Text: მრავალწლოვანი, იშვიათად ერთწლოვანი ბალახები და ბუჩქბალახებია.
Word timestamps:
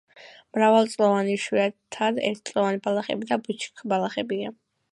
მრავალწლოვანი, 0.57 1.35
იშვიათად 1.41 2.17
ერთწლოვანი 2.31 2.81
ბალახები 2.89 3.31
და 3.33 3.41
ბუჩქბალახებია. 3.45 4.55